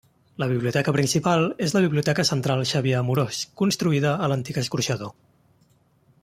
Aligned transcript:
La 0.43 0.45
biblioteca 0.51 0.93
principal 0.95 1.45
és 1.65 1.75
la 1.77 1.81
Biblioteca 1.83 2.25
Central 2.29 2.63
Xavier 2.71 2.97
Amorós, 3.01 3.43
construïda 3.63 4.15
a 4.27 4.31
l'antic 4.33 4.59
escorxador. 4.65 5.15